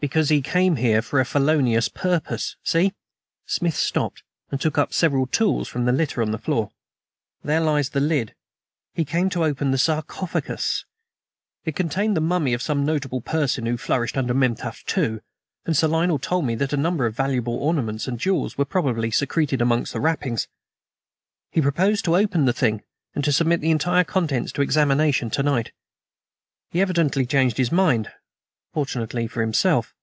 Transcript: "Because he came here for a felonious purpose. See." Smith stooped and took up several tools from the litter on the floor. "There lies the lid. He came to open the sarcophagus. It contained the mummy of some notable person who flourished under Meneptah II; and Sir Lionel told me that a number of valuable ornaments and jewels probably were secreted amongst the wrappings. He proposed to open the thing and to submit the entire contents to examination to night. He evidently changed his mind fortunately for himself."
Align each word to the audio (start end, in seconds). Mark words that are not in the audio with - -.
"Because 0.00 0.28
he 0.28 0.42
came 0.42 0.76
here 0.76 1.02
for 1.02 1.18
a 1.18 1.24
felonious 1.24 1.88
purpose. 1.88 2.54
See." 2.62 2.92
Smith 3.46 3.74
stooped 3.74 4.22
and 4.48 4.60
took 4.60 4.78
up 4.78 4.92
several 4.94 5.26
tools 5.26 5.66
from 5.66 5.86
the 5.86 5.90
litter 5.92 6.22
on 6.22 6.30
the 6.30 6.38
floor. 6.38 6.70
"There 7.42 7.58
lies 7.60 7.88
the 7.88 7.98
lid. 7.98 8.32
He 8.94 9.04
came 9.04 9.28
to 9.30 9.42
open 9.44 9.72
the 9.72 9.76
sarcophagus. 9.76 10.84
It 11.64 11.74
contained 11.74 12.16
the 12.16 12.20
mummy 12.20 12.54
of 12.54 12.62
some 12.62 12.86
notable 12.86 13.20
person 13.20 13.66
who 13.66 13.76
flourished 13.76 14.16
under 14.16 14.32
Meneptah 14.32 14.74
II; 14.96 15.18
and 15.66 15.76
Sir 15.76 15.88
Lionel 15.88 16.20
told 16.20 16.46
me 16.46 16.54
that 16.54 16.72
a 16.72 16.76
number 16.76 17.04
of 17.04 17.16
valuable 17.16 17.56
ornaments 17.58 18.06
and 18.06 18.20
jewels 18.20 18.54
probably 18.68 19.08
were 19.08 19.12
secreted 19.12 19.60
amongst 19.60 19.94
the 19.94 20.00
wrappings. 20.00 20.46
He 21.50 21.60
proposed 21.60 22.04
to 22.04 22.16
open 22.16 22.44
the 22.44 22.52
thing 22.52 22.84
and 23.16 23.24
to 23.24 23.32
submit 23.32 23.60
the 23.62 23.72
entire 23.72 24.04
contents 24.04 24.52
to 24.52 24.62
examination 24.62 25.28
to 25.30 25.42
night. 25.42 25.72
He 26.70 26.80
evidently 26.80 27.26
changed 27.26 27.56
his 27.58 27.72
mind 27.72 28.12
fortunately 28.74 29.26
for 29.26 29.40
himself." 29.40 29.94